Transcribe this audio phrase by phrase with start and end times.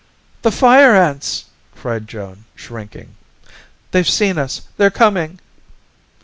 [0.41, 1.45] "The Fire Ants!"
[1.75, 3.15] cried Joan, shrinking.
[3.91, 4.63] "They've seen us!
[4.77, 5.39] They're coming!"